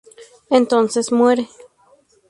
Entonces 0.49 1.11
muere. 1.11 1.47